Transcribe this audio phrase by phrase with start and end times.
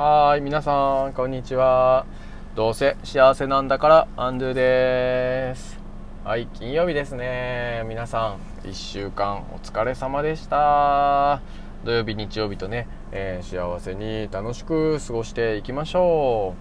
[0.00, 2.06] はい皆さんこんにちは。
[2.54, 5.76] どうせ幸せなんだからアンドゥです。
[6.22, 7.82] はい金曜日ですね。
[7.88, 11.42] 皆さん1週間お疲れ様でした。
[11.82, 16.54] 土曜日日曜日とね、えー、幸せに楽しく過ごしていきましょ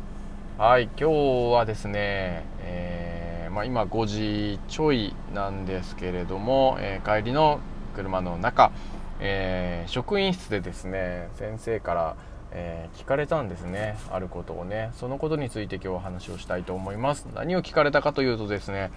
[0.58, 0.60] う。
[0.60, 7.60] はい今日はですね、えー、まあ、今5時ちょいなんですけれども、えー、帰りの
[7.96, 8.72] 車の中、
[9.20, 12.16] え職員室でですね先生から
[12.52, 13.98] えー、聞かれたんですね。
[14.12, 14.92] あることをね。
[14.94, 17.28] そのことについて今日は話をしたいと思います。
[17.36, 18.92] 何を聞かれたかというとですね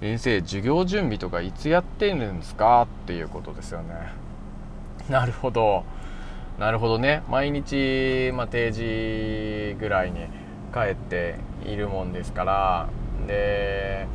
[0.00, 2.82] 先生授業準備とかいつやってるんですか？
[2.82, 3.94] っていうことですよね。
[5.08, 5.84] なるほど。
[6.58, 7.22] なるほどね。
[7.28, 10.20] 毎日、まあ、定時ぐらいに
[10.72, 12.88] 帰っているもんですから。
[13.26, 14.06] で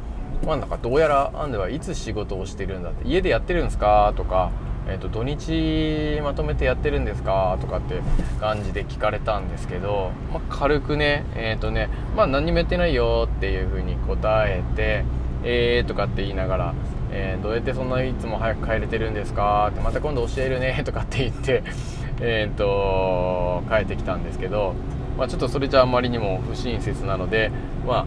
[0.45, 4.13] まあなんかどうやらアンデはいつ仕事をしてるんだって家でやってるんですか？
[4.15, 4.51] とか
[4.87, 7.57] えーと、土日まとめてやってるんですか？
[7.61, 8.01] とかって
[8.39, 15.05] 感じで聞かれたんですけど、まあ、軽くねえっ、ー、とねまあ何もやってないよっていうふうに答えて
[15.43, 16.73] えーとかって言いながら、
[17.11, 19.69] えー、どうやってそんないつも早く帰れてるんですか？
[19.71, 21.63] ってまた今度教えるねとかって言って
[22.19, 24.73] えっ、と帰ってきたんですけど、
[25.17, 27.51] まあ、ちょっとそれじゃあまりにも不親切なので
[27.87, 28.05] まあ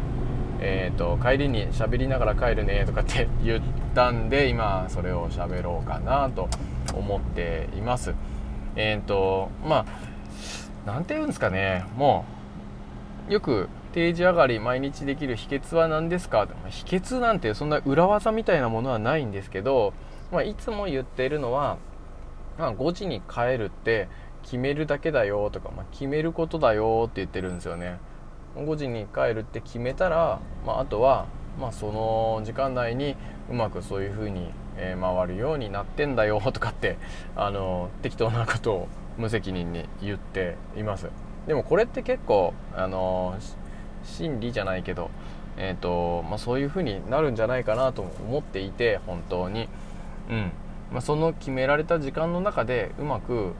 [0.67, 3.63] えーと、帰りに喋りながら帰るねとかって言っ
[3.95, 6.49] たんで 今それを喋ろうかなと
[6.95, 8.15] 思っています。
[8.75, 9.85] えっ、ー、とまあ
[10.87, 11.85] 何て言うんですかね。
[11.99, 12.25] も
[13.29, 16.49] うよく定時上がり毎日できる秘訣は何ですか？
[16.71, 19.93] 秘訣なんてそんな裏技みたいなものはないんですけど、
[20.33, 21.77] まあ、いつも言っているのは、
[22.59, 24.09] まあ、5時に帰るって
[24.43, 27.99] 決めるだけだよとか、まあ、決めることだよって言ってるんですよね。
[28.57, 31.27] 5時に帰るって決めたら、まあ、あとは、
[31.61, 33.17] まあ、その時間内に
[33.51, 36.97] うまくそういう風に、え回るようになってんだよ とかって
[37.37, 41.11] あの適当なことを無責任に言っています。
[41.47, 43.37] でもこれって結構あの
[44.03, 45.11] 真理じゃないけど、
[45.57, 49.69] えーとまあ、そういう風になるんじゃないかなと思っていて本当に、
[50.29, 50.53] うん。
[50.93, 53.55] まあ、その決められた時間の中でうまく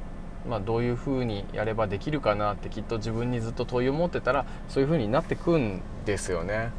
[0.49, 6.71] まあ、どういうふうにやればできるかなってきっと自分にずっと問いを持ってたらそういうふうになってくんですよね。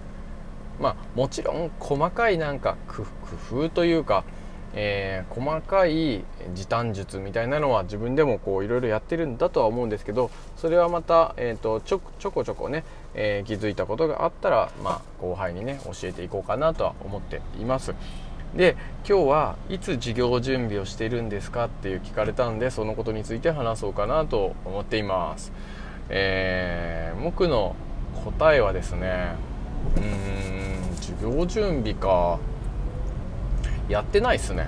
[0.79, 3.05] まあ、もちろん細かいなんか工
[3.61, 4.25] 夫というか、
[4.73, 12.83] えー、細かい時短術みたいなのは自分でもこういろいろやってるんだとは思うんですけどそれはまた、えーと、ちょちょこちょこね、
[13.13, 17.95] えー、気づいたことがあったら、まあ、後輩にね教えていこうかなとは思っています。
[18.55, 18.77] で
[19.07, 25.51] 今日はいつ授業準備をしているんですかっていう聞かれたんでそのことについて話そうかなと思っています。
[26.09, 27.75] えー、僕の
[28.23, 29.35] 答えはですね
[29.95, 32.39] うーん授業準備か。
[33.89, 34.67] やってないっすね。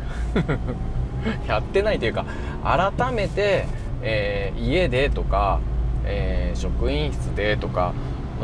[1.47, 2.25] やってないというか
[2.63, 3.65] 改めて、
[4.03, 5.59] えー、家でとか、
[6.05, 7.93] えー、職員室でとか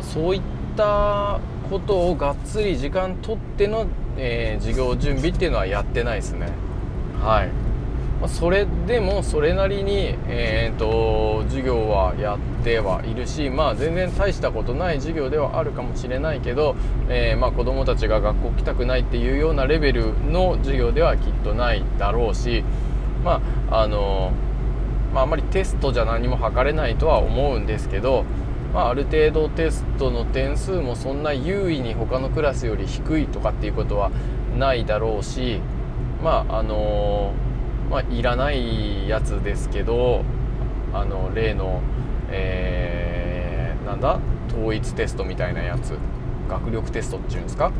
[0.01, 1.39] そういったた
[1.69, 6.51] ことをがっつり時間とってのえー、授業準備っていうのはやってないですね。
[7.21, 7.47] はい、
[8.19, 16.75] まあ、それでもそれなりに、えーと、授業はやってはいるしまあ全然大したことない授業ではあるかもしれないけど、
[17.09, 22.63] えー、まあ、子どもたちが学校来たくないっていうようなレベルの授業ではきっとないだろうし
[23.23, 23.41] ま
[23.71, 24.31] ああの
[25.13, 28.25] まあ、あまりテストじゃ何も測れないとは思うんですけど
[28.73, 34.09] まあ、ある程度テストの点数もそんな優位に他のクラスより低いとかっていうことは
[34.57, 35.61] ないだろうし
[36.23, 37.33] まああの
[37.91, 40.23] まあ、いらないやつですけど
[40.93, 41.81] あの例の、
[42.31, 44.19] えー、なんだ？
[44.49, 45.97] 統一テストみたいなやつ。
[46.49, 47.71] 学力テストっていうんですか？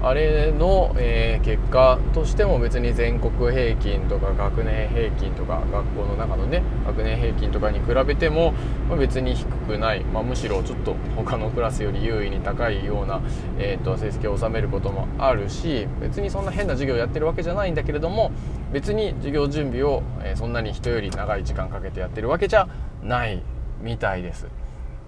[0.00, 8.52] あれの、えー、結果としても別に全国平均とか学年平均とか学校の中のね学年平均とかに比べても、
[8.88, 13.20] まあ、別に低くない、まあ、むしろちょっと他のクラスより優位に高いような、
[13.58, 18.30] えーと、成績を収めることもあるし別にそんな変な授業をやってるわけじゃないんだけれども
[18.72, 22.68] 別に授業準備を、えー、そんなに人より長い時間かけてやってるわけじゃ
[23.02, 23.42] ない
[23.80, 24.46] みたいです。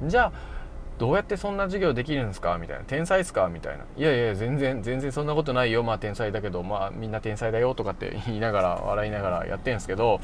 [0.04, 0.59] じゃあ
[1.00, 2.58] どうやってそんな授業できるんですか？
[2.61, 2.85] みたいな。
[2.85, 3.49] 天才っすか？
[3.49, 3.85] みたいな。
[3.97, 5.82] いやいや全然全然そんなことないよ。
[5.82, 10.20] まあ天才だけどまあみんな天才だよとかって 言いながら笑いながらやってんですけど。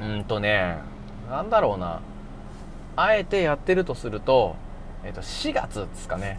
[0.00, 0.78] うんとね
[1.30, 2.00] なんだろうな。
[2.96, 4.56] あえてやってるとすると,、
[5.04, 6.38] えー、と4月ですかね。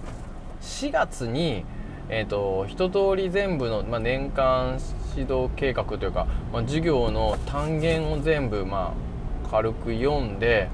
[0.61, 1.63] 4月に
[2.09, 4.79] えーと、一通り全部の、まあ、年間
[5.17, 8.93] 指導計画というか、まあ、授業の単元を全部、ま
[9.45, 10.69] あ、軽く読んで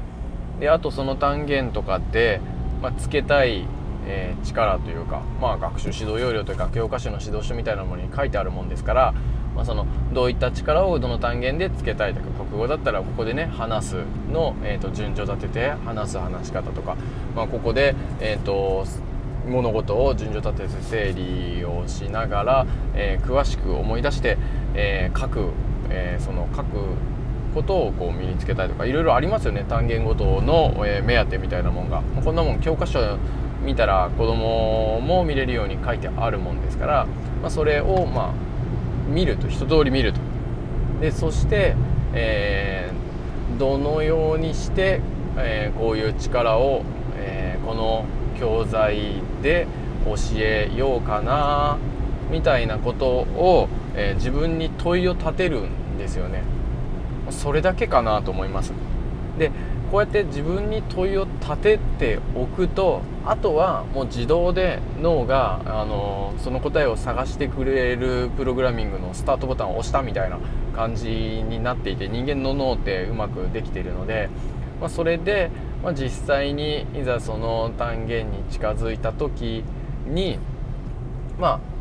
[0.59, 2.39] であとその単元とかで、
[2.83, 3.65] まあ、つけたい、
[4.05, 9.13] えー、力というか、まあ、学習指導要領というか教科書の指導書みたいなものに書いてあるもんですから
[9.55, 13.95] まあ、そのどういった力をどの単元でつけたいとか国語だったらここでね話す
[14.31, 16.97] の、えーと、順序立てて話す話し方とか、
[17.35, 18.85] まあ、ここで、えーと、
[19.47, 24.37] 物事を順序立てて整理をしながら、えー、詳しく思い出して、
[24.73, 25.49] えー、書く、
[25.91, 26.95] えー、その書く
[27.53, 29.65] ことをこう身につけたいとかいろいろありますよね。
[29.67, 32.01] 単元ごとの、え目当てみたいなもんが。
[32.23, 32.99] こんなもん教科書
[33.63, 37.07] 見たら子供も見れるように書いてあるもんですから、
[37.41, 38.33] まあ、それをま
[39.07, 40.19] 見ると一通り見ると。
[41.01, 41.75] でそして、
[42.13, 45.01] えー、どのようにして、
[45.37, 46.83] えー、こういう力を、
[47.17, 48.05] えー、この
[48.39, 49.67] 教材で
[50.05, 51.77] 教えようかな
[52.31, 56.41] みたいなことを、え自分に問いを立てるんですよね。
[57.33, 58.73] それだけかなと思います。
[59.37, 59.51] で
[59.91, 70.39] こうやって自分に問いを立てておくとあとはもう自動で脳があのその答えを探してくれるプログラミングのスタートボタンを押したみたいな
[70.75, 74.29] 感じになっていて人間の脳ってうまくできているので、
[74.81, 75.51] まあ、それで、
[75.83, 79.63] まあ、実際にいざその単元に近づいた時
[80.07, 80.39] に
[81.39, 81.73] まあ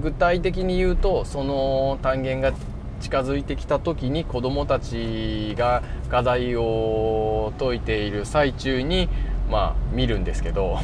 [0.00, 2.52] 具体的に言うとその単元が
[3.00, 9.08] 近づいてきた時に子どもたちが課題を解いている最中に
[9.50, 10.78] まあ見るんですけど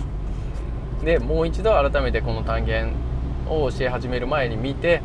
[1.04, 2.92] でもう一度改めてこの単元
[3.48, 5.02] を教え始める前に見て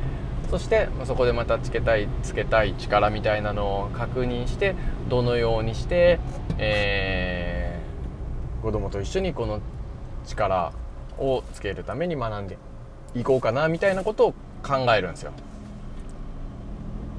[0.49, 4.75] そしてそこでまたつけたいつけたい力みたいなのを確認して
[5.09, 6.19] どのようにして、
[6.57, 9.59] えー、子供と一緒にこの
[10.25, 10.71] 力
[11.17, 12.57] をつけるために学んで
[13.15, 14.33] いこうかなみたいなことを
[14.63, 15.31] 考えるんですよ。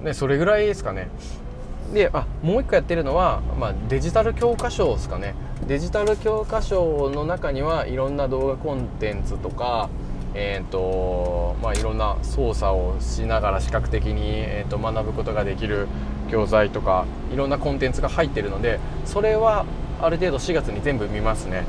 [0.03, 1.09] ね、それぐらいですかね。
[1.93, 5.35] であもう一個やってるのは、まあ、デジタル教科書ですかね。
[5.67, 9.89] デジタル教科書の中にはいろんな動画コンテンツとか
[10.35, 15.89] えーとまあ、いろんな操作をしながら視覚的に、えーと、学ぶことができる
[16.31, 19.65] 教材とかいろんなコンテンツが入ってるのでそれは
[20.01, 21.65] ある程度4月に全部見ますね。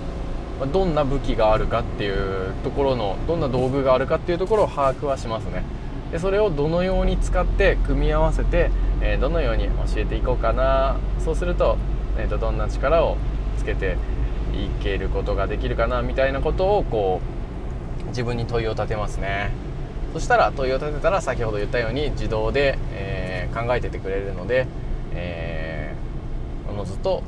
[0.73, 5.63] どんな武器があるかっていうところのどんな道具があるかっていうところを把握はしますね。
[6.11, 8.71] でそれをどのように使って組み合わせて、
[9.01, 10.97] えー、どのように教えていこうかな。
[11.23, 11.77] そうすると,、
[12.17, 13.17] えーと、どんな力を
[13.57, 13.97] つけて
[14.53, 17.21] いけることができるかなみたいなことをこ
[18.05, 19.51] う自分に問いを立てますね。
[20.13, 24.65] そしたら問いを立てたら先ほど言ったように自動で、えー、考えててくれるので、
[25.13, 27.21] えー、おのずと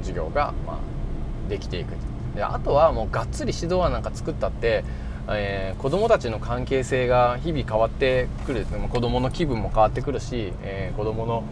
[0.00, 1.90] 授業が、まあ、できていく。
[2.34, 4.84] であとはもうがっつり指導案なんか作ったって
[5.28, 8.66] えー、子供たちの関係性が日々変わってくる。
[8.66, 11.44] 子供の気分も変わってくるし、えー、子供の、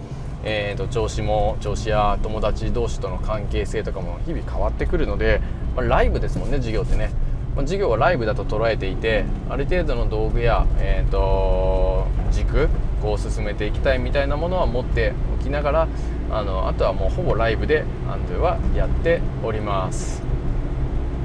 [0.44, 5.40] えーと、調子も調子や友達同士との関係性とかも日々変わってくるので、
[5.76, 7.10] まあ、ライブですもんね授業ってね、
[7.54, 12.68] まあ、授業はライブだと捉えていてある程度の道具や、えーと、軸
[13.02, 15.88] こう進めていきたいみたいなものは持っておきながら
[16.30, 20.22] あのあとはもうほぼライブでアンドゥはやっております。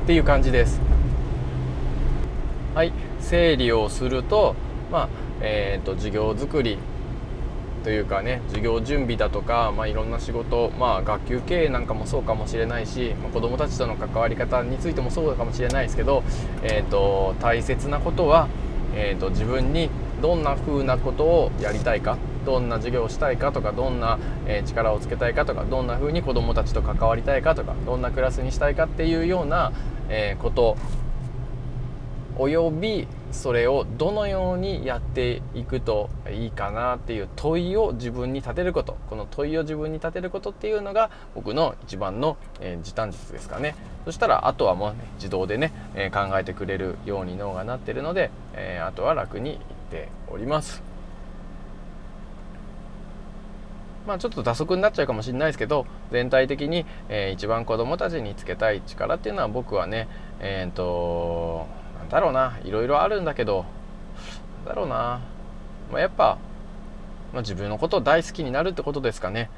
[0.03, 0.94] っていう感じです。
[2.75, 2.92] はい。
[3.22, 4.54] 整理をすると
[4.92, 5.10] まあ
[5.42, 6.77] えーと、授業作り
[7.83, 16.24] というかね授業準備だとか、まあ、いろんな仕事、まあ、学級経営なんかもそうかもしれないし、まあ、子どもたちとの関わり方についてもそうかもしれないですけど、
[16.63, 18.50] えーと、大切なことは、
[18.94, 19.89] えーと、自分に
[20.22, 29.72] どんな風なことをやりたいかどんな授業をしたいかとかどんな、え、力をつけたいかとかどんな風に子どもたちと関わりたいかとかどんなクラスにしたいかっていうような、
[30.10, 30.77] え、こと
[32.38, 38.98] およびそれをどのようにやっていくといいかなっていう問いを自分に立てること。
[39.10, 43.75] この問いを自分に立てることっていうのが僕の一番の、えー、時短術ですかね。
[44.06, 50.84] そしたらあとはもう、ね、自動でね、えー、考えてくれるように脳がなってるので、えー、あとは楽にいっております。
[54.06, 60.08] まあちょっと打足になっちゃうかもしれないですけど全体的に、え一番子どもたちにつけたい力っていうのは僕はね
[60.39, 61.65] えっ、と
[62.09, 62.57] だろうな。
[62.63, 63.65] いろいろあるんだけど。
[64.65, 65.21] だろうな、
[65.91, 66.38] まあ、やっぱ、
[67.31, 69.50] まあ、自分のことを大好きになるってことですかね。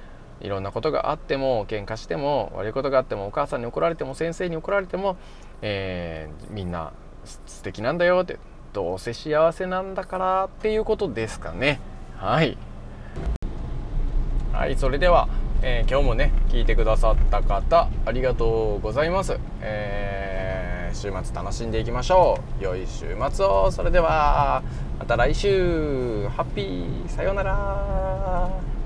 [0.42, 5.18] いろんなことがあっても喧嘩しても悪いことがあってもお母さんに怒られても先生に怒られても、
[5.64, 6.92] えー、みんな
[7.26, 8.38] 素敵なんだよって
[8.72, 11.80] どうせ幸せなんだからっていうことですかね。
[12.18, 12.56] はい。
[14.54, 15.28] はいそれでは、
[15.62, 20.37] えー、今日もね聞いてくださった方ありがとうございます、えー
[20.98, 22.64] 週末楽しんでいきましょう。
[22.64, 23.72] 良い週末を。
[23.72, 24.64] それでは
[24.98, 26.28] また来週。
[26.30, 27.10] ハッピー。
[27.10, 28.77] さようなら。